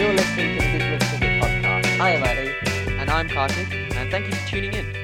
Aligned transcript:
you're 0.00 0.14
listening 0.14 0.58
to 0.58 0.66
the 0.66 0.78
Big 0.78 0.98
Cricket 0.98 1.42
Podcast. 1.42 2.00
I 2.00 2.12
am 2.12 2.22
Adi. 2.22 2.90
And 2.92 3.10
I'm 3.10 3.28
Kartik, 3.28 3.70
and 3.70 4.10
thank 4.10 4.28
you 4.28 4.32
for 4.32 4.48
tuning 4.48 4.72
in. 4.72 4.94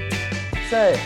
So, 0.71 0.97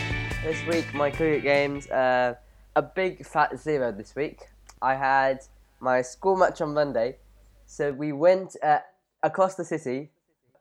this 0.42 0.64
week, 0.66 0.94
my 0.94 1.10
cricket 1.10 1.42
games, 1.42 1.88
uh, 1.88 2.36
a 2.74 2.80
big 2.80 3.26
fat 3.26 3.58
zero 3.58 3.92
this 3.92 4.16
week. 4.16 4.46
I 4.80 4.94
had 4.94 5.40
my 5.78 6.00
school 6.00 6.36
match 6.36 6.62
on 6.62 6.72
Monday, 6.72 7.18
so 7.66 7.92
we 7.92 8.12
went 8.12 8.56
uh, 8.62 8.78
across 9.22 9.56
the 9.56 9.64
city, 9.64 10.10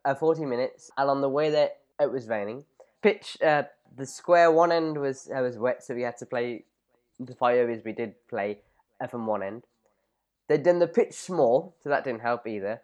uh, 0.04 0.14
40 0.14 0.44
minutes, 0.44 0.92
and 0.98 1.10
on 1.10 1.22
the 1.22 1.30
way 1.30 1.50
there, 1.50 1.70
it 2.02 2.12
was 2.12 2.28
raining. 2.28 2.66
Pitch, 3.02 3.38
uh, 3.42 3.64
the 3.96 4.06
square 4.06 4.52
one 4.52 4.74
end 4.74 4.98
was 4.98 5.30
uh, 5.34 5.40
was 5.40 5.58
wet, 5.58 5.82
so 5.86 5.96
we 5.96 6.02
had 6.02 6.18
to 6.18 6.26
play 6.26 6.66
the 7.18 7.34
five 7.34 7.60
overs 7.60 7.82
we 7.86 7.94
did 7.94 8.14
play 8.28 8.60
uh, 9.00 9.08
from 9.08 9.26
one 9.26 9.42
end. 9.42 9.64
They'd 10.50 10.64
done 10.64 10.80
the 10.80 10.88
pitch 10.88 11.14
small, 11.14 11.78
so 11.82 11.88
that 11.88 12.04
didn't 12.04 12.24
help 12.24 12.46
either. 12.46 12.82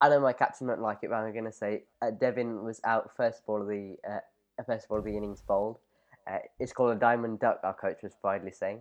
I 0.00 0.08
know 0.08 0.20
my 0.20 0.32
captain 0.32 0.66
won't 0.66 0.80
like 0.80 0.98
it, 1.02 1.10
but 1.10 1.16
I'm 1.16 1.32
going 1.32 1.44
to 1.44 1.52
say 1.52 1.84
uh, 2.00 2.10
Devin 2.10 2.64
was 2.64 2.80
out 2.84 3.10
first 3.16 3.44
ball 3.46 3.60
of 3.60 3.68
the 3.68 3.96
uh, 4.08 4.62
first 4.66 4.88
ball 4.88 4.98
of 4.98 5.04
the 5.04 5.16
innings 5.16 5.42
bowled. 5.46 5.78
Uh, 6.30 6.38
it's 6.58 6.72
called 6.72 6.96
a 6.96 6.98
diamond 6.98 7.40
duck. 7.40 7.60
Our 7.64 7.74
coach 7.74 7.98
was 8.02 8.14
proudly 8.20 8.52
saying. 8.52 8.80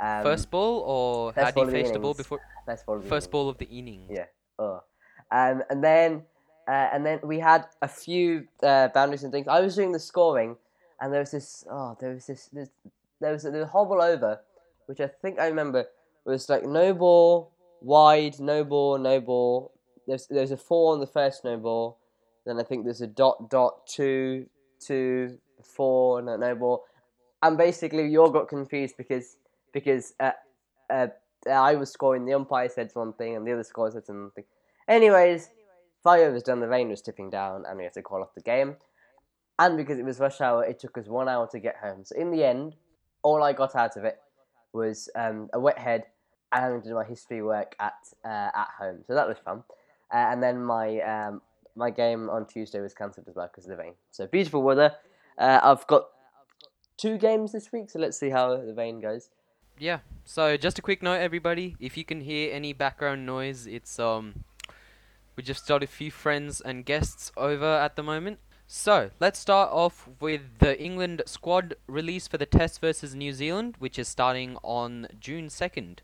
Um, 0.00 0.22
first 0.22 0.50
ball, 0.50 0.80
or 0.80 1.32
first 1.32 1.54
do 1.54 1.64
ball 1.64 1.76
you 1.76 1.84
of 1.84 1.92
the 1.92 1.98
ball 1.98 2.14
before 2.14 2.40
first 2.66 2.86
ball 2.86 2.96
of 2.96 3.02
the 3.04 3.08
first 3.08 3.24
innings. 3.24 3.32
ball 3.32 3.48
of 3.48 3.58
the 3.58 3.66
inning? 3.66 4.06
Yeah. 4.10 4.24
Oh. 4.58 4.82
Um, 5.30 5.62
and 5.70 5.84
then 5.84 6.22
uh, 6.68 6.88
and 6.92 7.04
then 7.04 7.20
we 7.22 7.38
had 7.38 7.66
a 7.82 7.88
few 7.88 8.46
uh, 8.62 8.88
boundaries 8.88 9.24
and 9.24 9.32
things. 9.32 9.48
I 9.48 9.60
was 9.60 9.74
doing 9.76 9.92
the 9.92 9.98
scoring, 9.98 10.56
and 11.00 11.12
there 11.12 11.20
was 11.20 11.32
this. 11.32 11.64
Oh, 11.70 11.96
there 12.00 12.14
was 12.14 12.26
this. 12.26 12.48
this 12.52 12.70
there 13.20 13.32
was 13.32 13.44
a, 13.44 13.50
there 13.50 13.60
was 13.60 13.68
a 13.68 13.72
hobble 13.72 14.00
over, 14.00 14.40
which 14.86 15.00
I 15.00 15.08
think 15.08 15.38
I 15.38 15.48
remember 15.48 15.86
was 16.24 16.48
like 16.48 16.64
no 16.64 16.94
ball, 16.94 17.50
wide, 17.80 18.38
no 18.40 18.64
ball, 18.64 18.98
no 18.98 19.20
ball. 19.20 19.72
There's 20.06 20.26
there's 20.28 20.50
a 20.50 20.56
four 20.56 20.92
on 20.92 21.00
the 21.00 21.06
first 21.06 21.44
no 21.44 21.56
ball. 21.56 21.98
Then 22.46 22.58
I 22.58 22.62
think 22.62 22.84
there's 22.84 23.00
a 23.00 23.06
dot 23.06 23.50
dot 23.50 23.86
two 23.86 24.46
two 24.80 25.38
four 25.62 26.22
no 26.22 26.36
no 26.36 26.54
ball, 26.54 26.84
and 27.42 27.56
basically 27.56 28.08
you 28.08 28.22
all 28.22 28.30
got 28.30 28.48
confused 28.48 28.96
because 28.96 29.36
because 29.72 30.14
uh, 30.20 30.32
uh, 30.88 31.08
I 31.50 31.74
was 31.74 31.90
scoring. 31.90 32.24
The 32.24 32.34
umpire 32.34 32.68
said 32.68 32.90
one 32.94 33.12
thing, 33.12 33.36
and 33.36 33.46
the 33.46 33.52
other 33.52 33.64
scorer 33.64 33.90
said 33.90 34.06
something. 34.06 34.44
Anyways, 34.88 35.48
five 36.02 36.20
overs 36.20 36.42
done. 36.42 36.60
The 36.60 36.68
rain 36.68 36.88
was 36.88 37.02
tipping 37.02 37.30
down, 37.30 37.64
and 37.68 37.78
we 37.78 37.84
had 37.84 37.92
to 37.94 38.02
call 38.02 38.22
off 38.22 38.34
the 38.34 38.42
game. 38.42 38.76
And 39.58 39.76
because 39.76 39.98
it 39.98 40.04
was 40.04 40.18
rush 40.18 40.40
hour, 40.40 40.64
it 40.64 40.78
took 40.78 40.96
us 40.96 41.06
one 41.06 41.28
hour 41.28 41.46
to 41.52 41.60
get 41.60 41.76
home. 41.76 42.04
So 42.04 42.16
in 42.16 42.30
the 42.30 42.44
end, 42.44 42.76
all 43.22 43.42
I 43.42 43.52
got 43.52 43.76
out 43.76 43.96
of 43.96 44.04
it 44.04 44.18
was 44.72 45.10
um, 45.14 45.50
a 45.52 45.60
wet 45.60 45.78
head 45.78 46.04
and 46.52 46.82
to 46.82 46.94
my 46.94 47.04
history 47.04 47.42
work 47.42 47.74
at 47.78 47.94
uh, 48.24 48.50
at 48.54 48.68
home. 48.78 49.04
So 49.06 49.14
that 49.14 49.28
was 49.28 49.36
fun. 49.44 49.62
Uh, 50.12 50.16
and 50.16 50.42
then 50.42 50.62
my 50.62 51.00
um, 51.00 51.40
my 51.76 51.90
game 51.90 52.28
on 52.28 52.46
Tuesday 52.46 52.80
was 52.80 52.94
cancelled 52.94 53.28
as 53.28 53.34
well 53.34 53.46
because 53.46 53.64
of 53.64 53.70
the 53.70 53.76
rain. 53.76 53.94
So 54.10 54.26
beautiful 54.26 54.62
weather. 54.62 54.94
Uh, 55.38 55.60
I've 55.62 55.86
got 55.86 56.08
two 56.96 57.16
games 57.16 57.52
this 57.52 57.72
week, 57.72 57.90
so 57.90 57.98
let's 57.98 58.18
see 58.18 58.30
how 58.30 58.56
the 58.56 58.74
rain 58.74 59.00
goes. 59.00 59.30
Yeah. 59.78 60.00
So 60.24 60.56
just 60.56 60.78
a 60.78 60.82
quick 60.82 61.02
note, 61.02 61.20
everybody. 61.20 61.76
If 61.80 61.96
you 61.96 62.04
can 62.04 62.20
hear 62.20 62.52
any 62.52 62.72
background 62.72 63.24
noise, 63.24 63.66
it's 63.66 63.98
um, 63.98 64.44
we 65.36 65.42
just 65.42 65.66
got 65.66 65.82
a 65.82 65.86
few 65.86 66.10
friends 66.10 66.60
and 66.60 66.84
guests 66.84 67.32
over 67.36 67.64
at 67.64 67.96
the 67.96 68.02
moment. 68.02 68.38
So 68.66 69.10
let's 69.18 69.38
start 69.38 69.70
off 69.72 70.08
with 70.20 70.42
the 70.58 70.80
England 70.80 71.22
squad 71.26 71.74
release 71.88 72.28
for 72.28 72.38
the 72.38 72.46
Test 72.46 72.80
versus 72.80 73.14
New 73.14 73.32
Zealand, 73.32 73.74
which 73.78 73.98
is 73.98 74.06
starting 74.06 74.58
on 74.62 75.08
June 75.18 75.48
second. 75.48 76.02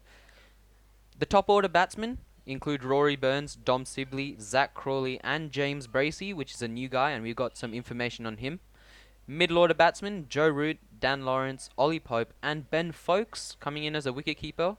The 1.19 1.27
top 1.27 1.49
order 1.49 1.69
batsmen 1.69 2.19
include 2.47 2.84
Rory 2.84 3.17
Burns, 3.17 3.57
Dom 3.57 3.84
Sibley, 3.84 4.37
Zak 4.41 4.73
Crawley, 4.75 5.21
and 5.25 5.51
James 5.51 5.87
Bracey, 5.87 6.33
which 6.34 6.53
is 6.55 6.62
a 6.62 6.69
new 6.69 6.89
guy, 6.89 7.11
and 7.11 7.23
we've 7.23 7.37
got 7.37 7.57
some 7.57 7.75
information 7.75 8.25
on 8.27 8.37
him. 8.39 8.61
Middle 9.27 9.59
order 9.59 9.75
batsmen 9.75 10.27
Joe 10.29 10.49
Root, 10.49 10.79
Dan 11.01 11.25
Lawrence, 11.25 11.69
Ollie 11.77 11.99
Pope, 12.01 12.33
and 12.43 12.71
Ben 12.71 12.93
Foakes 12.93 13.57
coming 13.59 13.84
in 13.84 13.97
as 13.97 14.07
a 14.07 14.12
wicketkeeper. 14.12 14.77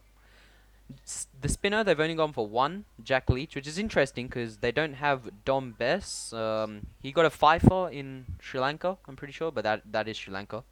S- 1.03 1.28
The 1.41 1.50
spinner 1.50 1.83
they've 1.83 2.00
only 2.00 2.16
gone 2.16 2.31
for 2.31 2.47
one, 2.47 2.85
Jack 3.03 3.29
Leach, 3.29 3.55
which 3.55 3.67
is 3.67 3.78
interesting 3.78 4.28
because 4.28 4.57
they 4.59 4.72
don't 4.72 4.94
have 4.94 5.29
Dom 5.44 5.73
Bess. 5.78 6.31
Um, 6.31 6.88
he 7.01 7.11
got 7.11 7.25
a 7.25 7.29
fifer 7.29 7.89
in 7.89 8.25
Sri 8.39 8.59
Lanka, 8.59 8.97
I'm 9.05 9.17
pretty 9.17 9.34
sure, 9.34 9.51
but 9.51 9.66
that 9.66 9.81
that 9.91 10.07
is 10.07 10.16
Sri 10.16 10.34
Lanka. 10.34 10.63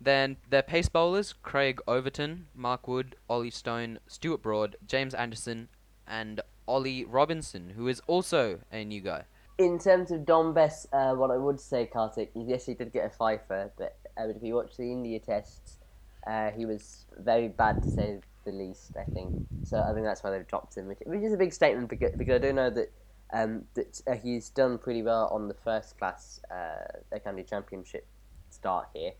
Then 0.00 0.36
their 0.50 0.62
pace 0.62 0.88
bowlers 0.88 1.34
Craig 1.42 1.80
Overton, 1.88 2.46
Mark 2.54 2.86
Wood, 2.86 3.16
Ollie 3.28 3.50
Stone, 3.50 3.98
Stuart 4.06 4.42
Broad, 4.42 4.76
James 4.86 5.14
Anderson, 5.14 5.68
and 6.06 6.40
Ollie 6.66 7.04
Robinson, 7.04 7.70
who 7.76 7.88
is 7.88 8.00
also 8.06 8.60
a 8.72 8.84
new 8.84 9.00
guy. 9.00 9.24
In 9.58 9.78
terms 9.78 10.10
of 10.10 10.24
Dom 10.24 10.52
Bess, 10.52 10.86
uh, 10.92 11.14
what 11.14 11.30
I 11.30 11.36
would 11.36 11.60
say, 11.60 11.86
Kartik, 11.86 12.30
yes, 12.34 12.66
he 12.66 12.74
did 12.74 12.92
get 12.92 13.06
a 13.06 13.10
fifer, 13.10 13.70
but 13.78 13.96
uh, 14.18 14.28
if 14.28 14.42
you 14.42 14.54
watch 14.54 14.76
the 14.76 14.90
India 14.90 15.20
tests, 15.20 15.78
uh, 16.26 16.50
he 16.50 16.66
was 16.66 17.06
very 17.18 17.48
bad 17.48 17.82
to 17.82 17.90
say 17.90 18.20
the 18.44 18.52
least. 18.52 18.92
I 18.96 19.04
think 19.04 19.34
so. 19.62 19.78
I 19.78 19.92
think 19.92 20.04
that's 20.04 20.22
why 20.22 20.30
they've 20.30 20.46
dropped 20.46 20.76
him, 20.76 20.88
which, 20.88 20.98
which 21.04 21.22
is 21.22 21.32
a 21.32 21.36
big 21.36 21.52
statement 21.52 21.88
because, 21.88 22.12
because 22.16 22.34
I 22.34 22.38
do 22.38 22.52
know 22.52 22.70
that 22.70 22.90
um, 23.32 23.64
that 23.74 24.00
uh, 24.06 24.14
he's 24.14 24.50
done 24.50 24.78
pretty 24.78 25.02
well 25.02 25.28
on 25.32 25.48
the 25.48 25.54
first 25.54 25.98
class 25.98 26.40
uh, 26.50 27.18
county 27.18 27.42
championship 27.42 28.06
start 28.50 28.88
here. 28.94 29.12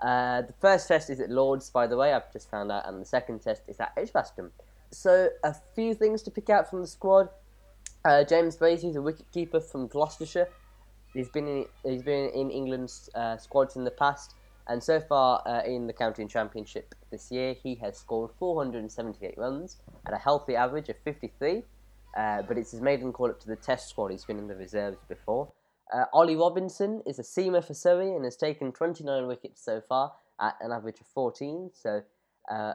Uh, 0.00 0.42
the 0.42 0.52
first 0.60 0.88
test 0.88 1.10
is 1.10 1.20
at 1.20 1.30
Lords, 1.30 1.70
by 1.70 1.86
the 1.86 1.96
way. 1.96 2.12
I've 2.12 2.30
just 2.32 2.50
found 2.50 2.70
out, 2.70 2.86
and 2.86 3.00
the 3.00 3.06
second 3.06 3.40
test 3.40 3.62
is 3.66 3.80
at 3.80 3.92
Edgbaston. 3.96 4.50
So 4.90 5.30
a 5.44 5.54
few 5.74 5.94
things 5.94 6.22
to 6.22 6.30
pick 6.30 6.50
out 6.50 6.70
from 6.70 6.80
the 6.80 6.86
squad. 6.86 7.28
Uh, 8.04 8.24
James 8.24 8.56
Bracey 8.56 8.94
a 8.94 8.98
wicketkeeper 8.98 9.62
from 9.62 9.88
Gloucestershire. 9.88 10.48
He's 11.12 11.28
been 11.28 11.48
in, 11.48 11.66
he's 11.84 12.02
been 12.02 12.30
in 12.30 12.50
England's 12.50 13.10
uh, 13.14 13.36
squads 13.36 13.76
in 13.76 13.84
the 13.84 13.90
past, 13.90 14.34
and 14.68 14.82
so 14.82 15.00
far 15.00 15.42
uh, 15.46 15.62
in 15.64 15.86
the 15.86 15.92
county 15.92 16.26
championship 16.26 16.94
this 17.10 17.30
year, 17.30 17.54
he 17.54 17.74
has 17.76 17.96
scored 17.96 18.30
478 18.38 19.38
runs 19.38 19.78
at 20.06 20.12
a 20.12 20.18
healthy 20.18 20.56
average 20.56 20.88
of 20.88 20.96
53. 20.98 21.62
Uh, 22.16 22.42
but 22.42 22.56
it's 22.56 22.70
his 22.70 22.80
maiden 22.80 23.12
call 23.12 23.28
up 23.28 23.38
to 23.40 23.46
the 23.46 23.56
Test 23.56 23.90
squad. 23.90 24.10
He's 24.10 24.24
been 24.24 24.38
in 24.38 24.48
the 24.48 24.56
reserves 24.56 24.98
before. 25.08 25.52
Uh, 25.92 26.04
Ollie 26.12 26.34
Robinson 26.34 27.02
is 27.06 27.18
a 27.18 27.22
seamer 27.22 27.64
for 27.64 27.74
Surrey 27.74 28.14
and 28.14 28.24
has 28.24 28.36
taken 28.36 28.72
29 28.72 29.26
wickets 29.26 29.62
so 29.62 29.82
far 29.86 30.12
at 30.40 30.56
an 30.60 30.72
average 30.72 31.00
of 31.00 31.06
14. 31.08 31.70
So 31.74 32.02
uh, 32.50 32.72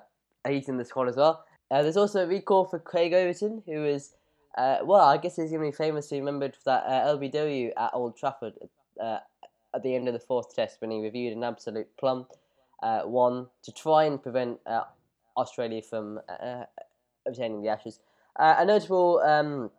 he's 0.47 0.69
in 0.69 0.77
the 0.77 0.85
squad 0.85 1.09
as 1.09 1.15
well. 1.15 1.43
Uh, 1.71 1.81
there's 1.81 1.97
also 1.97 2.23
a 2.23 2.27
recall 2.27 2.65
for 2.65 2.79
Craig 2.79 3.13
Overton, 3.13 3.63
who 3.65 3.85
is 3.85 4.13
uh, 4.57 4.79
well, 4.83 5.01
I 5.01 5.17
guess 5.17 5.37
he's 5.37 5.49
going 5.49 5.61
to 5.63 5.71
be 5.71 5.75
famously 5.75 6.19
remembered 6.19 6.55
for 6.55 6.63
that 6.65 6.83
uh, 6.85 7.17
LBW 7.17 7.71
at 7.77 7.91
Old 7.93 8.17
Trafford 8.17 8.55
uh, 9.01 9.19
at 9.73 9.81
the 9.81 9.95
end 9.95 10.07
of 10.09 10.13
the 10.13 10.19
fourth 10.19 10.53
test 10.53 10.81
when 10.81 10.91
he 10.91 11.01
reviewed 11.01 11.35
an 11.35 11.43
absolute 11.43 11.87
plum 11.97 12.25
uh, 12.83 13.03
one 13.03 13.47
to 13.63 13.71
try 13.71 14.03
and 14.03 14.21
prevent 14.21 14.59
uh, 14.65 14.81
Australia 15.37 15.81
from 15.81 16.19
obtaining 17.25 17.61
the 17.61 17.69
Ashes. 17.69 17.99
A 18.37 18.65
notable 18.65 19.19
um, 19.19 19.71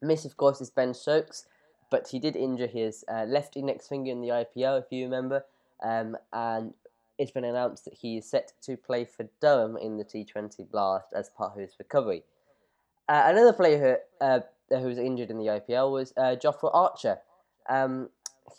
miss, 0.00 0.24
of 0.24 0.36
course, 0.38 0.62
is 0.62 0.70
Ben 0.70 0.94
Stokes, 0.94 1.46
but 1.90 2.08
he 2.08 2.18
did 2.18 2.36
injure 2.36 2.66
his 2.66 3.04
left 3.26 3.56
index 3.56 3.86
finger 3.86 4.10
in 4.10 4.22
the 4.22 4.28
IPL, 4.28 4.78
if 4.78 4.86
you 4.90 5.04
remember, 5.04 5.44
um, 5.82 6.16
and 6.32 6.72
it's 7.18 7.30
been 7.30 7.44
announced 7.44 7.84
that 7.84 7.94
he 7.94 8.16
is 8.16 8.28
set 8.28 8.52
to 8.62 8.76
play 8.76 9.04
for 9.04 9.28
Durham 9.40 9.76
in 9.76 9.96
the 9.96 10.04
T20 10.04 10.70
Blast 10.70 11.08
as 11.14 11.30
part 11.30 11.52
of 11.52 11.60
his 11.60 11.74
recovery. 11.78 12.22
Uh, 13.08 13.24
another 13.26 13.52
player 13.52 14.00
who, 14.20 14.26
uh, 14.26 14.40
who 14.70 14.86
was 14.86 14.98
injured 14.98 15.30
in 15.30 15.38
the 15.38 15.46
IPL 15.46 15.92
was 15.92 16.12
uh, 16.16 16.36
Archer. 16.72 17.18
Um, 17.68 18.08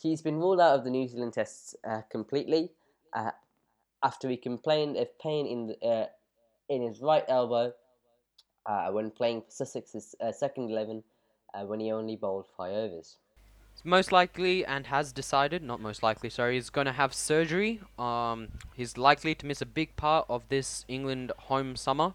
he's 0.01 0.21
been 0.21 0.37
ruled 0.37 0.59
out 0.59 0.77
of 0.77 0.83
the 0.83 0.89
New 0.89 1.07
Zealand 1.07 1.33
tests 1.33 1.75
uh, 1.87 2.01
completely 2.09 2.71
uh, 3.13 3.31
after 4.03 4.29
he 4.29 4.37
complained 4.37 4.97
of 4.97 5.17
pain 5.19 5.47
in 5.47 5.67
the, 5.67 5.87
uh, 5.87 6.05
in 6.69 6.81
his 6.81 7.01
right 7.01 7.25
elbow 7.27 7.73
when 8.91 9.11
playing 9.11 9.41
for 9.41 9.65
Sussex's 9.65 10.15
second 10.31 10.69
eleven 10.69 11.03
uh, 11.55 11.65
when 11.65 11.79
he 11.79 11.91
only 11.91 12.15
bowled 12.15 12.47
five 12.57 12.73
overs. 12.73 13.17
Most 13.83 14.11
likely 14.11 14.65
and 14.65 14.87
has 14.87 15.11
decided, 15.11 15.61
not 15.61 15.79
most 15.79 16.01
likely, 16.01 16.29
sorry, 16.29 16.57
is 16.57 16.69
going 16.69 16.85
to 16.85 16.93
have 16.93 17.13
surgery. 17.13 17.81
Um, 17.99 18.47
he's 18.75 18.97
likely 18.97 19.35
to 19.35 19.45
miss 19.45 19.61
a 19.61 19.65
big 19.65 19.95
part 19.95 20.25
of 20.27 20.43
this 20.49 20.85
England 20.87 21.31
home 21.37 21.75
summer, 21.75 22.13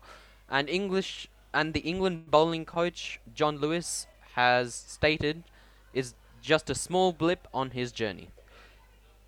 and 0.48 0.68
English 0.68 1.28
and 1.54 1.74
the 1.74 1.80
England 1.80 2.30
bowling 2.30 2.64
coach 2.64 3.20
Jon 3.34 3.58
Lewis 3.58 4.06
has 4.34 4.74
stated 4.74 5.44
is 5.92 6.14
just 6.40 6.70
a 6.70 6.74
small 6.74 7.12
blip 7.12 7.46
on 7.52 7.70
his 7.70 7.92
journey. 7.92 8.30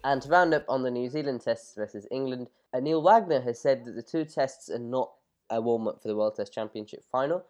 And 0.04 0.20
to 0.22 0.28
round 0.28 0.54
up 0.54 0.64
on 0.68 0.82
the 0.82 0.90
New 0.90 1.08
Zealand 1.08 1.42
tests 1.42 1.74
versus 1.76 2.06
England, 2.10 2.48
Neil 2.80 3.02
Wagner 3.02 3.40
has 3.40 3.60
said 3.60 3.84
that 3.84 3.94
the 3.94 4.02
two 4.02 4.24
tests 4.24 4.68
are 4.68 4.78
not 4.78 5.12
a 5.50 5.60
warm 5.60 5.86
up 5.86 6.02
for 6.02 6.08
the 6.08 6.16
World 6.16 6.34
Test 6.36 6.52
Championship 6.52 7.04
final, 7.10 7.44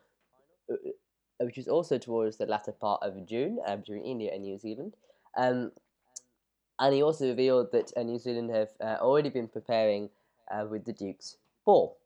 uh, 0.70 0.74
which 1.44 1.58
is 1.58 1.68
also 1.68 1.98
towards 1.98 2.36
the 2.36 2.46
latter 2.46 2.72
part 2.72 3.02
of 3.02 3.26
June 3.26 3.58
uh, 3.66 3.76
between 3.76 4.02
India 4.02 4.30
and 4.32 4.42
New 4.42 4.58
Zealand. 4.58 4.94
Um, 5.36 5.72
and 6.78 6.94
he 6.94 7.02
also 7.02 7.28
revealed 7.28 7.72
that 7.72 7.92
uh, 7.96 8.02
New 8.02 8.18
Zealand 8.18 8.50
have 8.50 8.70
uh, 8.80 8.96
already 9.00 9.30
been 9.30 9.48
preparing 9.48 10.10
uh, 10.50 10.66
with 10.68 10.84
the 10.84 10.92
Dukes 10.92 11.36
ball. 11.64 11.98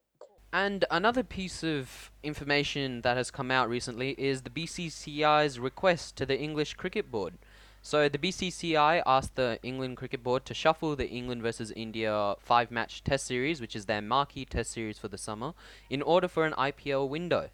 And 0.53 0.85
another 0.91 1.23
piece 1.23 1.62
of 1.62 2.11
information 2.23 3.03
that 3.03 3.17
has 3.17 3.31
come 3.31 3.50
out 3.50 3.69
recently 3.69 4.11
is 4.12 4.43
the 4.43 4.50
BCCI's 4.50 5.59
request 5.59 6.17
to 6.17 6.27
the 6.27 6.38
English 6.38 6.75
Cricket 6.75 7.11
Board. 7.11 7.35
So 7.83 8.09
the 8.09 8.19
BCCI 8.19 9.03
asked 9.06 9.37
the 9.37 9.61
England 9.62 9.97
Cricket 9.97 10.23
Board 10.23 10.44
to 10.47 10.55
shuffle 10.55 10.97
the 10.97 11.09
England 11.09 11.43
versus 11.43 11.71
India 11.77 12.35
five 12.41 12.71
match 12.71 13.05
test 13.05 13.27
series, 13.27 13.61
which 13.61 13.77
is 13.77 13.87
their 13.87 14.03
marquee 14.03 14.44
test 14.44 14.73
series 14.73 14.99
for 14.99 15.09
the 15.09 15.19
summer, 15.19 15.55
in 15.88 16.03
order 16.03 16.27
for 16.27 16.44
an 16.47 16.53
IPL 16.55 17.09
window. 17.09 17.50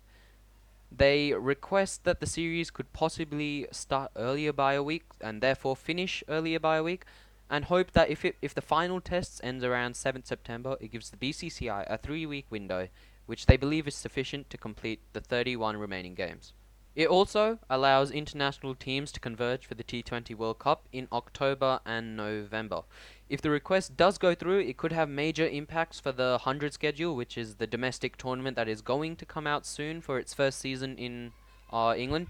They 0.95 1.33
request 1.33 2.05
that 2.05 2.21
the 2.21 2.27
series 2.27 2.71
could 2.71 2.93
possibly 2.93 3.67
start 3.73 4.13
earlier 4.15 4.53
by 4.53 4.75
a 4.75 4.83
week 4.83 5.05
and 5.21 5.41
therefore 5.41 5.75
finish 5.75 6.23
earlier 6.29 6.61
by 6.61 6.77
a 6.77 6.83
week, 6.83 7.07
and 7.49 7.65
hope 7.65 7.93
that 7.93 8.11
if 8.11 8.25
it, 8.25 8.37
if 8.43 8.55
the 8.55 8.61
final 8.61 9.01
tests 9.01 9.41
ends 9.43 9.65
around 9.65 9.95
7th 9.95 10.27
September, 10.27 10.77
it 10.81 10.93
gives 10.93 11.11
the 11.11 11.17
BCCI 11.17 11.87
a 11.89 11.97
three-week 11.97 12.47
window, 12.51 12.89
which 13.27 13.47
they 13.47 13.57
believe 13.57 13.89
is 13.89 13.95
sufficient 13.95 14.51
to 14.51 14.59
complete 14.59 15.01
the 15.13 15.21
31 15.21 15.77
remaining 15.79 16.15
games. 16.15 16.53
It 16.95 17.09
also 17.09 17.59
allows 17.71 18.11
international 18.11 18.75
teams 18.75 19.13
to 19.13 19.21
converge 19.21 19.67
for 19.67 19.75
the 19.75 19.85
T20 19.85 20.37
World 20.37 20.59
Cup 20.59 20.87
in 20.93 21.09
October 21.11 21.81
and 21.87 22.17
November. 22.17 22.83
If 23.31 23.41
the 23.41 23.49
request 23.49 23.97
does 23.97 24.19
go 24.19 24.35
through, 24.35 24.61
it 24.61 24.77
could 24.77 24.93
have 24.93 25.09
major 25.09 25.47
impacts 25.47 25.99
for 25.99 26.13
the 26.13 26.33
100 26.43 26.75
schedule, 26.75 27.17
which 27.17 27.39
is 27.39 27.55
the 27.55 27.67
domestic 27.67 28.19
tournament 28.19 28.57
that 28.57 28.69
is 28.69 28.83
going 28.83 29.17
to 29.17 29.25
come 29.25 29.47
out 29.47 29.65
soon 29.65 30.03
for 30.03 30.19
its 30.19 30.35
first 30.35 30.59
season 30.59 30.99
in 30.99 31.33
uh, 31.73 31.95
England. 31.97 32.27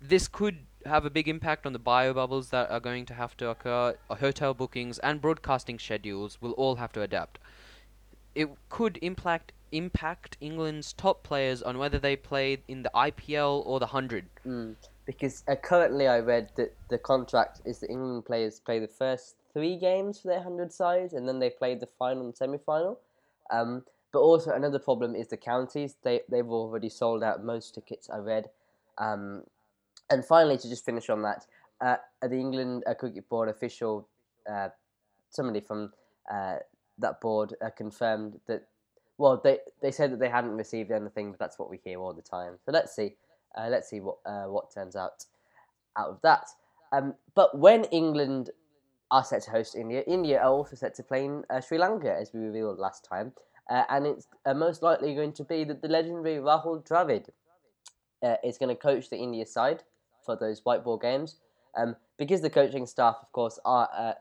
This 0.00 0.28
could 0.28 0.58
have 0.86 1.04
a 1.04 1.10
big 1.10 1.28
impact 1.28 1.66
on 1.66 1.72
the 1.72 1.78
bio 1.80 2.14
bubbles 2.14 2.50
that 2.50 2.70
are 2.70 2.80
going 2.80 3.04
to 3.06 3.14
have 3.14 3.36
to 3.38 3.50
occur. 3.50 3.96
Uh, 4.08 4.14
hotel 4.14 4.54
bookings 4.54 5.00
and 5.00 5.20
broadcasting 5.20 5.78
schedules 5.80 6.38
will 6.40 6.52
all 6.52 6.76
have 6.76 6.92
to 6.92 7.02
adapt. 7.02 7.40
It 8.36 8.48
could 8.68 8.96
impact 9.02 9.52
impact 9.72 10.36
England's 10.40 10.92
top 10.92 11.22
players 11.22 11.62
on 11.62 11.78
whether 11.78 11.98
they 11.98 12.16
play 12.16 12.58
in 12.68 12.82
the 12.82 12.90
IPL 12.94 13.64
or 13.66 13.78
the 13.78 13.86
100. 13.86 14.26
Mm. 14.46 14.76
Because 15.06 15.42
uh, 15.48 15.56
currently, 15.56 16.06
I 16.06 16.20
read 16.20 16.50
that 16.56 16.74
the 16.88 16.98
contract 16.98 17.62
is 17.64 17.80
that 17.80 17.90
England 17.90 18.24
players 18.24 18.60
play 18.60 18.78
the 18.78 18.88
first 18.88 19.36
three 19.52 19.76
games 19.76 20.20
for 20.20 20.28
their 20.28 20.38
100 20.38 20.72
side 20.72 21.12
and 21.12 21.26
then 21.26 21.38
they 21.38 21.50
play 21.50 21.74
the 21.74 21.86
final 21.86 22.24
and 22.24 22.36
semi 22.36 22.58
final. 22.58 23.00
Um, 23.50 23.84
but 24.12 24.20
also, 24.20 24.52
another 24.52 24.78
problem 24.78 25.14
is 25.14 25.28
the 25.28 25.36
counties. 25.36 25.96
They, 26.02 26.20
they've 26.28 26.48
already 26.48 26.88
sold 26.88 27.22
out 27.22 27.44
most 27.44 27.74
tickets, 27.74 28.08
I 28.10 28.18
read. 28.18 28.50
Um, 28.98 29.44
and 30.10 30.24
finally, 30.24 30.58
to 30.58 30.68
just 30.68 30.84
finish 30.84 31.08
on 31.08 31.22
that, 31.22 31.46
uh, 31.80 31.96
the 32.22 32.36
England 32.36 32.84
uh, 32.86 32.94
Cricket 32.94 33.28
Board 33.28 33.48
official, 33.48 34.08
uh, 34.50 34.68
somebody 35.30 35.60
from 35.60 35.92
uh, 36.30 36.56
that 36.98 37.20
board 37.20 37.54
uh, 37.64 37.70
confirmed 37.70 38.38
that 38.46 38.66
well, 39.20 39.38
they 39.44 39.58
they 39.82 39.90
said 39.90 40.12
that 40.12 40.18
they 40.18 40.30
hadn't 40.30 40.56
received 40.56 40.90
anything, 40.90 41.30
but 41.30 41.38
that's 41.38 41.58
what 41.58 41.68
we 41.68 41.78
hear 41.84 42.00
all 42.00 42.14
the 42.14 42.22
time. 42.22 42.54
So 42.64 42.72
let's 42.72 42.96
see, 42.96 43.16
uh, 43.54 43.68
let's 43.68 43.90
see 43.90 44.00
what 44.00 44.16
uh, 44.24 44.44
what 44.44 44.72
turns 44.72 44.96
out 44.96 45.26
out 45.98 46.08
of 46.08 46.20
that. 46.22 46.46
Um, 46.90 47.14
but 47.34 47.58
when 47.58 47.84
England 47.84 48.48
are 49.10 49.22
set 49.22 49.42
to 49.42 49.50
host 49.50 49.76
India, 49.76 50.02
India 50.06 50.40
are 50.40 50.50
also 50.50 50.74
set 50.74 50.94
to 50.94 51.02
play 51.02 51.26
in 51.26 51.44
uh, 51.50 51.60
Sri 51.60 51.76
Lanka, 51.76 52.10
as 52.10 52.32
we 52.32 52.40
revealed 52.40 52.78
last 52.78 53.04
time, 53.04 53.32
uh, 53.68 53.82
and 53.90 54.06
it's 54.06 54.26
uh, 54.46 54.54
most 54.54 54.82
likely 54.82 55.14
going 55.14 55.34
to 55.34 55.44
be 55.44 55.64
that 55.64 55.82
the 55.82 55.88
legendary 55.88 56.36
Rahul 56.36 56.82
Dravid 56.82 57.28
uh, 58.22 58.36
is 58.42 58.56
going 58.56 58.74
to 58.74 58.74
coach 58.74 59.10
the 59.10 59.18
India 59.18 59.44
side 59.44 59.82
for 60.24 60.34
those 60.34 60.62
white 60.64 60.82
ball 60.82 60.96
games. 60.96 61.36
Um, 61.76 61.94
because 62.16 62.40
the 62.40 62.50
coaching 62.50 62.86
staff, 62.86 63.16
of 63.20 63.30
course, 63.32 63.58
are 63.66 64.16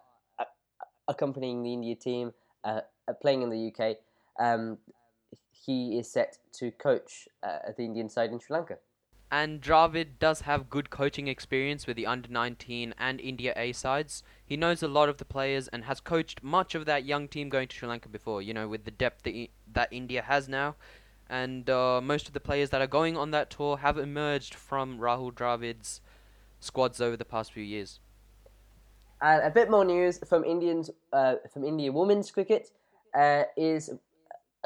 accompanying 1.07 1.63
the 1.63 1.74
India 1.74 1.95
team, 1.95 2.34
playing 3.22 3.42
in 3.44 3.50
the 3.50 3.74
UK 3.74 3.98
um, 4.39 4.77
he 5.51 5.97
is 6.00 6.12
set 6.12 6.38
to 6.53 6.71
coach 6.71 7.27
uh, 7.44 7.59
the 7.77 7.83
Indian 7.83 8.09
side 8.09 8.31
in 8.31 8.39
Sri 8.39 8.56
Lanka. 8.56 8.77
And 9.31 9.62
Dravid 9.62 10.18
does 10.19 10.41
have 10.41 10.71
good 10.71 10.89
coaching 10.89 11.27
experience 11.27 11.86
with 11.86 11.95
the 11.95 12.07
under 12.07 12.30
19 12.30 12.95
and 12.97 13.21
India 13.21 13.53
A 13.56 13.74
sides. 13.74 14.24
He 14.44 14.57
knows 14.57 14.81
a 14.81 14.88
lot 14.88 15.07
of 15.07 15.18
the 15.18 15.25
players 15.25 15.68
and 15.68 15.83
has 15.83 16.00
coached 16.00 16.41
much 16.41 16.74
of 16.74 16.86
that 16.86 17.06
young 17.06 17.27
team 17.27 17.50
going 17.50 17.68
to 17.68 17.75
Sri 17.75 17.88
Lanka 17.88 18.09
before, 18.09 18.41
you 18.41 18.56
know, 18.56 18.68
with 18.68 18.86
the 18.86 18.91
depth 18.91 19.24
that, 19.24 19.36
I- 19.36 19.50
that 19.71 19.89
India 19.91 20.24
has 20.24 20.50
now. 20.50 20.75
And 21.30 21.69
uh, 21.69 22.01
most 22.01 22.27
of 22.27 22.33
the 22.33 22.39
players 22.39 22.71
that 22.71 22.81
are 22.81 22.88
going 22.88 23.15
on 23.15 23.30
that 23.30 23.51
tour 23.51 23.77
have 23.77 24.00
emerged 24.00 24.56
from 24.56 24.97
Rahul 24.97 25.31
Dravid's 25.31 26.01
squads 26.59 27.00
over 27.00 27.15
the 27.15 27.25
past 27.25 27.53
few 27.53 27.63
years. 27.63 28.00
And 29.21 29.44
a 29.44 29.51
bit 29.51 29.69
more 29.69 29.85
news 29.85 30.19
from 30.27 30.44
Indians, 30.44 30.89
uh, 31.13 31.35
from 31.53 31.65
India 31.65 31.92
women's 31.92 32.31
cricket 32.31 32.71
uh, 33.13 33.44
is 33.56 33.92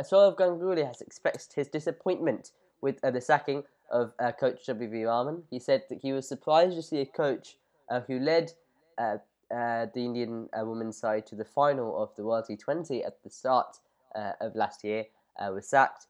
Sourav 0.01 0.35
Ganguly 0.35 0.85
has 0.85 1.01
expressed 1.01 1.53
his 1.53 1.67
disappointment 1.67 2.51
with 2.81 3.03
uh, 3.03 3.11
the 3.11 3.21
sacking 3.21 3.63
of 3.91 4.13
uh, 4.19 4.31
coach 4.31 4.65
W.V. 4.65 5.03
Raman. 5.05 5.43
He 5.49 5.59
said 5.59 5.83
that 5.89 5.99
he 6.01 6.11
was 6.11 6.27
surprised 6.27 6.75
to 6.75 6.81
see 6.81 6.99
a 6.99 7.05
coach 7.05 7.57
uh, 7.89 8.01
who 8.07 8.19
led 8.19 8.51
uh, 8.97 9.17
uh, 9.53 9.85
the 9.93 10.03
Indian 10.03 10.49
uh, 10.59 10.65
women's 10.65 10.97
side 10.97 11.27
to 11.27 11.35
the 11.35 11.45
final 11.45 12.01
of 12.01 12.15
the 12.15 12.23
World 12.23 12.45
T20 12.49 13.05
at 13.05 13.21
the 13.23 13.29
start 13.29 13.77
of 14.41 14.55
last 14.55 14.83
year 14.83 15.05
was 15.39 15.67
sacked. 15.67 16.07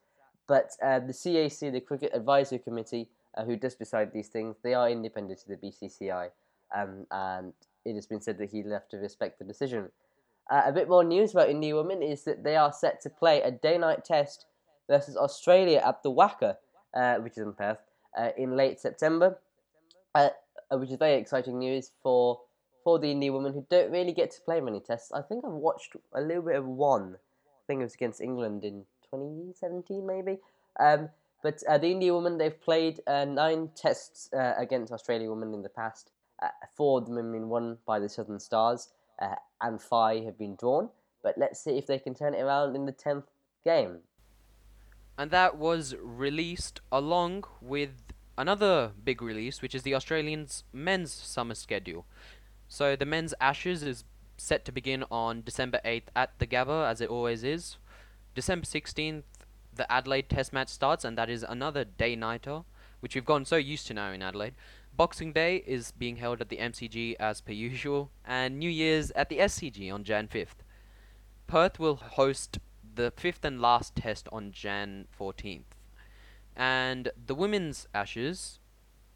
But 0.48 0.72
the 0.82 1.14
CAC, 1.14 1.72
the 1.72 1.80
Cricket 1.80 2.12
Advisory 2.14 2.60
Committee, 2.60 3.10
who 3.46 3.56
does 3.56 3.76
decide 3.76 4.12
these 4.14 4.28
things, 4.28 4.58
they 4.62 4.74
are 4.74 4.90
independent 4.90 5.40
to 5.40 5.48
the 5.48 5.56
BCCI, 5.56 6.30
um, 6.76 7.06
and 7.12 7.54
it 7.86 7.96
has 7.96 8.06
been 8.06 8.22
said 8.22 8.38
that 8.40 8.50
he 8.50 8.62
left 8.64 8.92
to 8.92 8.98
respect 8.98 9.40
the 9.40 9.46
decision. 9.46 9.90
Uh, 10.50 10.64
a 10.66 10.72
bit 10.72 10.90
more 10.90 11.04
news 11.04 11.32
about 11.32 11.50
India 11.50 11.76
women 11.76 12.02
is 12.02 12.24
that 12.24 12.44
they 12.44 12.56
are 12.56 12.74
set 12.74 13.02
to 13.02 13.10
play 13.10 13.42
a 13.42 13.52
day-night 13.52 14.04
test 14.04 14.46
versus 14.90 15.16
Australia 15.16 15.82
at 15.86 16.04
the 16.04 16.12
WACA, 16.12 16.58
uh, 16.94 17.16
which 17.16 17.34
is 17.34 17.40
in 17.40 17.54
Perth, 17.54 17.80
uh, 18.18 18.30
in 18.38 18.56
late 18.56 18.80
September, 18.80 19.40
uh, 20.16 20.30
uh, 20.70 20.78
which 20.78 20.90
is 20.90 20.98
very 20.98 21.16
exciting 21.16 21.60
news 21.60 21.92
for 22.02 22.42
for 22.84 23.00
the 23.00 23.10
Indian 23.10 23.34
women 23.34 23.54
who 23.54 23.66
don't 23.70 23.92
really 23.92 24.12
get 24.12 24.30
to 24.32 24.42
play 24.42 24.60
many 24.60 24.82
tests. 24.82 25.10
I 25.14 25.22
think 25.22 25.46
I've 25.46 25.54
watched 25.54 25.96
a 26.14 26.20
little 26.20 26.44
bit 26.44 26.58
of 26.58 26.66
one. 26.66 27.16
I 27.16 27.64
think 27.66 27.80
it 27.80 27.84
was 27.84 27.94
against 27.94 28.20
England 28.20 28.66
in 28.66 28.84
2017, 29.10 30.06
maybe. 30.06 30.40
Um, 30.78 31.08
but 31.42 31.64
uh, 31.70 31.78
the 31.78 31.92
Indian 31.92 32.16
women, 32.16 32.38
they've 32.38 32.62
played 32.62 33.00
nine 33.08 33.70
tests 33.74 34.30
against 34.34 34.92
Australia 34.92 35.30
women 35.30 35.54
in 35.54 35.62
the 35.62 35.70
past. 35.70 36.12
four 36.76 37.00
of 37.00 37.06
them 37.06 37.16
have 37.16 37.32
been 37.32 37.48
won 37.48 37.78
by 37.86 38.00
the 38.00 38.10
Southern 38.10 38.42
Stars 38.42 38.90
uh, 39.24 39.36
and 39.62 39.82
five 39.82 40.26
have 40.26 40.38
been 40.38 40.56
drawn. 40.56 40.90
But 41.22 41.36
let's 41.38 41.64
see 41.64 41.78
if 41.78 41.88
they 41.88 42.00
can 42.00 42.14
turn 42.14 42.34
it 42.34 42.42
around 42.42 42.76
in 42.76 42.86
the 42.86 42.92
10th 42.92 43.28
game. 43.64 44.00
And 45.18 45.32
that 45.32 45.58
was 45.58 45.96
released 46.00 46.82
along 46.92 47.46
with 47.62 47.92
another 48.38 48.92
big 49.04 49.22
release, 49.22 49.62
which 49.62 49.76
is 49.76 49.84
the 49.84 49.96
Australians' 49.96 50.64
men's 50.74 51.14
summer 51.14 51.56
schedule. 51.56 52.06
So 52.68 52.96
the 52.96 53.06
men's 53.06 53.34
Ashes 53.40 53.84
is 53.84 54.04
set 54.38 54.66
to 54.66 54.72
begin 54.72 55.06
on 55.12 55.44
December 55.44 55.80
8th 55.86 56.08
at 56.16 56.32
the 56.40 56.48
Gabba, 56.48 56.90
as 56.90 57.00
it 57.00 57.10
always 57.10 57.44
is. 57.44 57.78
December 58.36 58.66
16th, 58.66 59.24
the 59.76 59.92
Adelaide 59.92 60.30
Test 60.30 60.52
match 60.52 60.70
starts, 60.70 61.06
and 61.06 61.18
that 61.18 61.30
is 61.30 61.44
another 61.44 61.84
day 61.86 62.16
nighter, 62.16 62.64
which 63.00 63.16
we've 63.16 63.26
gotten 63.26 63.46
so 63.46 63.56
used 63.56 63.88
to 63.88 63.94
now 63.94 64.12
in 64.12 64.22
Adelaide. 64.22 64.56
Boxing 64.96 65.34
Day 65.34 65.64
is 65.66 65.92
being 65.92 66.18
held 66.18 66.40
at 66.40 66.50
the 66.50 66.58
MCG 66.58 67.16
as 67.20 67.42
per 67.42 67.52
usual, 67.70 68.12
and 68.26 68.60
New 68.60 68.70
Year's 68.70 69.10
at 69.12 69.30
the 69.30 69.40
SCG 69.40 69.92
on 69.92 70.04
Jan 70.04 70.28
5th. 70.28 70.62
Perth 71.48 71.80
will 71.80 71.96
host 71.96 72.60
the 72.96 73.12
fifth 73.18 73.44
and 73.44 73.60
last 73.60 73.96
test 73.96 74.28
on 74.32 74.52
Jan 74.52 75.08
14th. 75.20 75.64
And 76.56 77.10
the 77.26 77.34
women's 77.34 77.88
Ashes, 77.96 78.60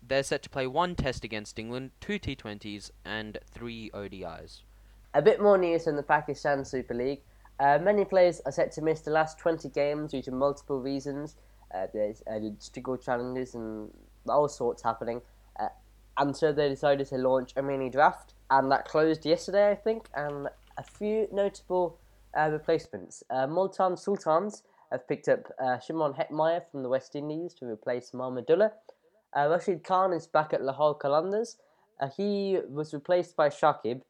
they're 0.05 0.23
set 0.23 0.41
to 0.43 0.49
play 0.49 0.65
one 0.65 0.95
test 0.95 1.23
against 1.23 1.59
England, 1.59 1.91
two 2.01 2.17
T20s, 2.17 2.89
and 3.05 3.37
three 3.51 3.91
ODIs. 3.93 4.61
A 5.13 5.21
bit 5.21 5.39
more 5.39 5.59
news 5.59 5.83
from 5.83 5.95
the 5.95 6.03
Pakistan 6.03 6.65
Super 6.65 6.95
League. 6.95 7.21
Uh, 7.59 7.77
many 7.79 8.03
players 8.03 8.41
are 8.47 8.51
set 8.51 8.71
to 8.71 8.81
miss 8.81 9.01
the 9.01 9.11
last 9.11 9.37
20 9.37 9.69
games 9.69 10.11
due 10.11 10.23
to 10.23 10.31
multiple 10.31 10.81
reasons. 10.81 11.35
Uh, 11.73 11.85
there's 11.93 12.23
uh, 12.25 12.33
logistical 12.33 12.99
challenges 12.99 13.53
and 13.53 13.91
all 14.27 14.47
sorts 14.47 14.81
happening 14.81 15.21
and 16.17 16.35
so 16.35 16.51
they 16.51 16.69
decided 16.69 17.07
to 17.07 17.17
launch 17.17 17.53
a 17.55 17.61
mini 17.61 17.89
draft, 17.89 18.33
and 18.49 18.71
that 18.71 18.85
closed 18.85 19.25
yesterday, 19.25 19.69
I 19.71 19.75
think. 19.75 20.07
And 20.15 20.47
a 20.77 20.83
few 20.83 21.27
notable 21.31 21.99
uh, 22.37 22.49
replacements: 22.51 23.23
uh, 23.29 23.47
Multan 23.47 23.97
Sultans 23.97 24.63
have 24.91 25.07
picked 25.07 25.27
up 25.27 25.51
uh, 25.59 25.77
Shimron 25.77 26.17
Hetmyer 26.17 26.61
from 26.71 26.83
the 26.83 26.89
West 26.89 27.15
Indies 27.15 27.53
to 27.55 27.65
replace 27.65 28.11
Mahmudullah. 28.11 28.71
Uh, 29.35 29.47
Rashid 29.49 29.83
Khan 29.83 30.13
is 30.13 30.27
back 30.27 30.53
at 30.53 30.63
Lahore 30.63 30.97
Qalandars. 30.97 31.57
Uh, 31.99 32.09
he 32.15 32.59
was 32.69 32.93
replaced 32.93 33.35
by 33.35 33.49
Shakib, 33.49 34.01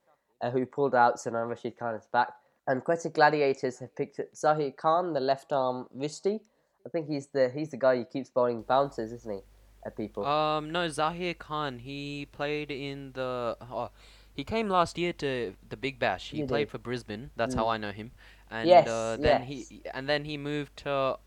uh, 0.41 0.51
who 0.51 0.65
pulled 0.65 0.93
out, 0.93 1.19
so 1.19 1.31
now 1.31 1.43
Rashid 1.43 1.77
Khan 1.77 1.95
is 1.95 2.05
back. 2.11 2.33
And 2.67 2.83
Quetta 2.83 3.09
Gladiators 3.13 3.79
have 3.79 3.95
picked 3.95 4.19
up 4.19 4.27
Zahir 4.35 4.71
Khan, 4.71 5.13
the 5.13 5.19
left 5.19 5.51
arm 5.53 5.87
Visti. 5.97 6.41
I 6.85 6.89
think 6.89 7.07
he's 7.07 7.27
the 7.27 7.49
he's 7.53 7.71
the 7.71 7.77
guy 7.77 7.97
who 7.97 8.05
keeps 8.05 8.29
bowling 8.29 8.61
bouncers, 8.61 9.11
isn't 9.11 9.33
he? 9.33 9.39
At 9.87 9.95
people? 9.95 10.25
Um, 10.25 10.69
no, 10.69 10.89
Zahir 10.89 11.33
Khan. 11.33 11.79
He 11.79 12.27
played 12.31 12.69
in 12.71 13.13
the. 13.13 13.55
Oh, 13.61 13.89
he 14.33 14.43
came 14.43 14.67
last 14.67 14.97
year 14.97 15.13
to 15.13 15.53
the 15.69 15.77
Big 15.77 15.97
Bash. 15.97 16.29
He 16.31 16.43
played 16.43 16.69
for 16.69 16.77
Brisbane. 16.77 17.31
That's 17.37 17.55
mm. 17.55 17.59
how 17.59 17.69
I 17.69 17.77
know 17.77 17.91
him. 17.91 18.11
And 18.51 18.67
yes, 18.67 18.87
uh, 18.87 19.17
then 19.19 19.41
yes. 19.41 19.69
he 19.69 19.81
and 19.93 20.09
then 20.09 20.25
he 20.25 20.37
moved 20.37 20.75
to 20.83 21.17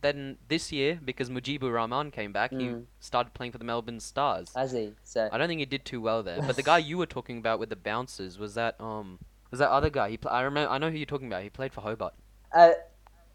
then 0.00 0.36
this 0.48 0.70
year, 0.70 0.98
because 1.02 1.30
Mujeeb 1.30 1.62
Ur 1.62 1.72
Rahman 1.72 2.10
came 2.10 2.32
back, 2.32 2.50
he 2.50 2.66
Mm. 2.68 2.84
started 3.00 3.32
playing 3.34 3.52
for 3.52 3.58
the 3.58 3.64
Melbourne 3.64 4.00
Stars. 4.00 4.52
As 4.54 4.72
he? 4.72 4.92
So 5.02 5.28
I 5.32 5.38
don't 5.38 5.48
think 5.48 5.60
he 5.60 5.66
did 5.66 5.84
too 5.84 6.00
well 6.00 6.22
there. 6.22 6.42
But 6.42 6.56
the 6.56 6.62
guy 6.62 6.78
you 6.78 6.98
were 6.98 7.06
talking 7.06 7.38
about 7.38 7.58
with 7.58 7.70
the 7.70 7.76
bouncers 7.76 8.38
was 8.38 8.54
that 8.54 8.74
um 8.80 9.18
was 9.50 9.60
that 9.60 9.70
other 9.70 9.90
guy? 9.90 10.10
He 10.10 10.16
pl- 10.16 10.30
I 10.30 10.42
remember 10.42 10.70
I 10.70 10.78
know 10.78 10.90
who 10.90 10.98
you're 10.98 11.06
talking 11.14 11.28
about. 11.28 11.42
He 11.42 11.50
played 11.50 11.72
for 11.72 11.82
Hobart. 11.82 12.14
uh, 12.52 12.72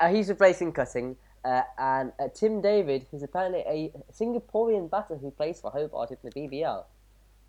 uh, 0.02 0.10
he's 0.10 0.30
replacing 0.30 0.72
Cutting, 0.72 1.16
uh, 1.46 1.62
and 1.77 2.12
uh, 2.19 2.27
Tim 2.34 2.62
David, 2.62 3.05
who's 3.12 3.24
apparently 3.24 3.62
a 3.67 3.91
Singaporean 4.12 4.89
batter 4.89 5.17
who 5.17 5.31
plays 5.31 5.60
for 5.62 5.72
Hobart 5.72 6.12
in 6.12 6.17
the 6.24 6.31
BBL. 6.31 6.84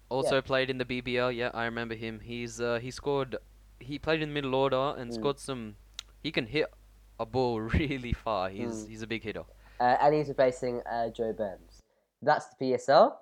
Also 0.08 0.40
played 0.40 0.70
in 0.70 0.78
the 0.78 0.84
BBL. 0.84 1.34
Yeah, 1.36 1.50
I 1.54 1.64
remember 1.66 1.94
him. 1.94 2.20
He's 2.20 2.60
uh, 2.60 2.78
he 2.80 2.90
scored. 2.90 3.36
He 3.78 3.98
played 3.98 4.20
in 4.22 4.28
the 4.30 4.34
middle 4.34 4.54
order 4.54 4.94
and 4.98 5.10
Mm. 5.10 5.14
scored 5.14 5.38
some. 5.38 5.76
He 6.22 6.30
can 6.32 6.46
hit 6.46 6.66
a 7.18 7.26
ball 7.26 7.60
really 7.80 8.12
far. 8.12 8.50
He's 8.50 8.84
Mm. 8.84 8.88
he's 8.88 9.02
a 9.02 9.06
big 9.06 9.22
hitter. 9.22 9.44
Uh, 9.78 9.96
and 10.02 10.14
he's 10.14 10.28
replacing 10.28 10.82
uh, 10.82 11.08
Joe 11.10 11.32
Burns. 11.32 11.80
That's 12.22 12.46
the 12.48 12.56
PSL. 12.72 13.16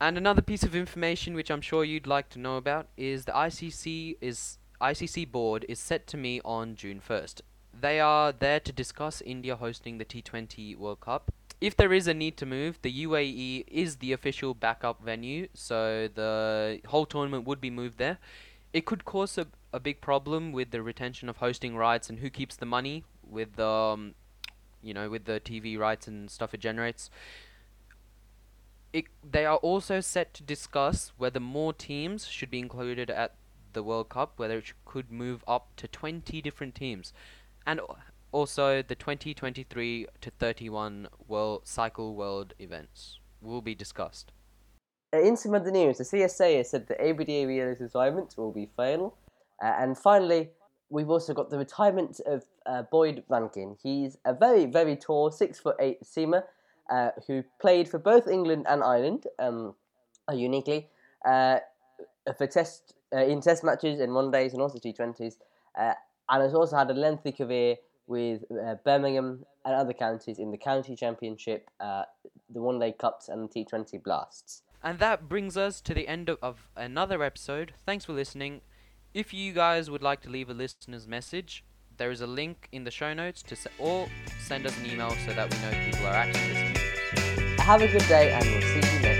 And 0.00 0.18
another 0.18 0.42
piece 0.42 0.62
of 0.62 0.74
information 0.74 1.34
which 1.34 1.50
I'm 1.50 1.62
sure 1.62 1.82
you'd 1.84 2.06
like 2.06 2.28
to 2.30 2.38
know 2.38 2.56
about 2.58 2.88
is 2.98 3.24
the 3.24 3.32
ICC 3.32 4.18
is 4.20 4.58
ICC 4.80 5.30
board 5.30 5.64
is 5.70 5.78
set 5.78 6.06
to 6.08 6.18
meet 6.18 6.42
on 6.44 6.74
June 6.74 7.00
1st. 7.00 7.40
They 7.80 8.00
are 8.00 8.32
there 8.32 8.60
to 8.60 8.72
discuss 8.72 9.20
India 9.20 9.56
hosting 9.56 9.98
the 9.98 10.04
T20 10.04 10.76
World 10.76 11.00
Cup. 11.00 11.32
If 11.60 11.76
there 11.76 11.92
is 11.92 12.06
a 12.06 12.14
need 12.14 12.36
to 12.38 12.46
move, 12.46 12.78
the 12.82 13.04
UAE 13.04 13.64
is 13.68 13.96
the 13.96 14.12
official 14.12 14.54
backup 14.54 15.02
venue, 15.02 15.48
so 15.54 16.08
the 16.14 16.80
whole 16.86 17.06
tournament 17.06 17.46
would 17.46 17.60
be 17.60 17.70
moved 17.70 17.98
there. 17.98 18.18
It 18.72 18.84
could 18.84 19.04
cause 19.04 19.38
a, 19.38 19.46
a 19.72 19.80
big 19.80 20.00
problem 20.00 20.52
with 20.52 20.70
the 20.70 20.82
retention 20.82 21.28
of 21.28 21.38
hosting 21.38 21.76
rights 21.76 22.10
and 22.10 22.18
who 22.18 22.30
keeps 22.30 22.56
the 22.56 22.66
money 22.66 23.04
with 23.28 23.58
um 23.58 24.14
you 24.82 24.94
know 24.94 25.10
with 25.10 25.24
the 25.24 25.40
TV 25.40 25.78
rights 25.78 26.06
and 26.06 26.30
stuff 26.30 26.54
it 26.54 26.60
generates 26.60 27.10
it, 28.92 29.06
they 29.28 29.44
are 29.44 29.56
also 29.56 30.00
set 30.00 30.32
to 30.34 30.42
discuss 30.42 31.12
whether 31.18 31.40
more 31.40 31.72
teams 31.72 32.26
should 32.26 32.50
be 32.50 32.58
included 32.58 33.10
at 33.10 33.34
the 33.72 33.82
World 33.82 34.08
Cup, 34.08 34.38
whether 34.38 34.58
it 34.58 34.72
could 34.86 35.12
move 35.12 35.44
up 35.46 35.68
to 35.76 35.86
20 35.86 36.40
different 36.40 36.74
teams, 36.74 37.12
and 37.66 37.80
also 38.32 38.82
the 38.82 38.94
2023 38.94 40.06
to 40.20 40.30
31 40.30 41.08
World 41.26 41.66
Cycle 41.66 42.14
World 42.14 42.54
events 42.58 43.20
will 43.40 43.60
be 43.60 43.74
discussed. 43.74 44.32
Uh, 45.14 45.20
in 45.20 45.36
some 45.36 45.54
other 45.54 45.70
news, 45.70 45.98
the 45.98 46.04
CSA 46.04 46.58
has 46.58 46.70
said 46.70 46.86
that 46.88 47.00
AB 47.00 47.24
de 47.24 47.44
Villiers' 47.44 47.80
retirement 47.80 48.34
will 48.36 48.52
be 48.52 48.68
final. 48.76 49.16
Uh, 49.62 49.72
and 49.78 49.96
finally, 49.96 50.50
we've 50.90 51.10
also 51.10 51.32
got 51.32 51.50
the 51.50 51.58
retirement 51.58 52.20
of 52.26 52.44
uh, 52.66 52.82
Boyd 52.82 53.22
Rankin. 53.28 53.76
He's 53.82 54.18
a 54.24 54.34
very, 54.34 54.66
very 54.66 54.96
tall, 54.96 55.30
six 55.30 55.58
foot 55.58 55.76
eight 55.80 56.02
seamer 56.02 56.42
uh, 56.90 57.10
who 57.26 57.42
played 57.60 57.88
for 57.88 57.98
both 57.98 58.28
England 58.28 58.66
and 58.68 58.82
Ireland, 58.82 59.26
um, 59.38 59.74
uh, 60.30 60.34
uniquely, 60.34 60.88
uh, 61.24 61.58
for 62.36 62.46
test 62.46 62.94
in 63.12 63.40
test 63.40 63.64
matches 63.64 64.00
and 64.00 64.12
one 64.12 64.30
days 64.30 64.52
and 64.52 64.60
also 64.60 64.78
T20s, 64.78 65.36
uh, 65.78 65.94
and 66.28 66.42
has 66.42 66.54
also 66.54 66.76
had 66.76 66.90
a 66.90 66.94
lengthy 66.94 67.32
career 67.32 67.76
with 68.06 68.44
uh, 68.50 68.76
Birmingham 68.84 69.44
and 69.64 69.74
other 69.74 69.92
counties 69.92 70.38
in 70.38 70.50
the 70.50 70.56
county 70.58 70.94
championship, 70.94 71.70
uh, 71.80 72.04
the 72.50 72.60
one 72.60 72.78
day 72.78 72.92
cups, 72.92 73.28
and 73.28 73.48
the 73.48 73.64
T20 73.64 74.02
blasts. 74.02 74.62
And 74.82 74.98
that 75.00 75.28
brings 75.28 75.56
us 75.56 75.80
to 75.82 75.94
the 75.94 76.06
end 76.06 76.28
of, 76.28 76.38
of 76.42 76.68
another 76.76 77.22
episode. 77.22 77.74
Thanks 77.84 78.04
for 78.04 78.12
listening. 78.12 78.60
If 79.14 79.34
you 79.34 79.52
guys 79.52 79.90
would 79.90 80.02
like 80.02 80.20
to 80.22 80.30
leave 80.30 80.50
a 80.50 80.54
listener's 80.54 81.08
message, 81.08 81.64
there 81.96 82.10
is 82.10 82.20
a 82.20 82.26
link 82.26 82.68
in 82.72 82.84
the 82.84 82.90
show 82.90 83.14
notes 83.14 83.42
to 83.44 83.56
se- 83.56 83.70
or 83.78 84.06
send 84.38 84.66
us 84.66 84.78
an 84.78 84.86
email 84.86 85.10
so 85.26 85.32
that 85.32 85.52
we 85.52 85.58
know 85.60 85.90
people 85.90 86.06
are 86.06 86.14
actually 86.14 86.48
listening. 86.48 87.58
Have 87.58 87.82
a 87.82 87.88
good 87.88 88.06
day, 88.06 88.32
and 88.32 88.44
we'll 88.44 88.60
see 88.60 88.96
you 88.96 89.02
next. 89.02 89.15